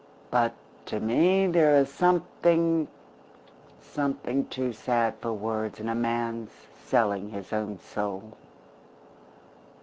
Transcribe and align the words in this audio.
But 0.31 0.55
to 0.87 0.99
me 0.99 1.45
there 1.45 1.75
is 1.77 1.87
something 1.93 2.87
something 3.83 4.47
too 4.47 4.73
sad 4.73 5.13
for 5.21 5.31
words 5.31 5.79
in 5.79 5.87
a 5.87 5.93
man's 5.93 6.49
selling 6.83 7.29
his 7.29 7.53
own 7.53 7.77
soul." 7.77 8.33